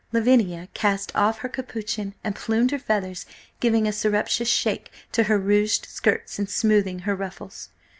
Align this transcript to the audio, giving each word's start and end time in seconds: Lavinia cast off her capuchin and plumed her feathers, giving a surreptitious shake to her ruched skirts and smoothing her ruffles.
Lavinia 0.11 0.67
cast 0.73 1.11
off 1.15 1.37
her 1.45 1.47
capuchin 1.47 2.15
and 2.23 2.33
plumed 2.33 2.71
her 2.71 2.79
feathers, 2.79 3.27
giving 3.59 3.85
a 3.87 3.93
surreptitious 3.93 4.49
shake 4.49 4.89
to 5.11 5.25
her 5.25 5.39
ruched 5.39 5.85
skirts 5.85 6.39
and 6.39 6.49
smoothing 6.49 6.97
her 6.97 7.13
ruffles. 7.15 7.69